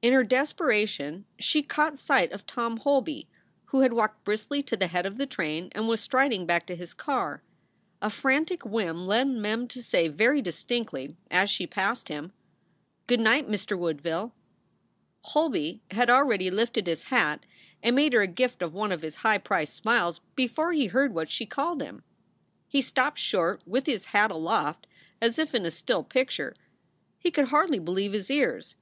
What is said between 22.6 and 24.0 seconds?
He stopped short with